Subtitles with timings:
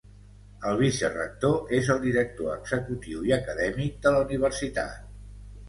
[0.69, 5.09] El vicerector és el director executiu i acadèmic de la universitat.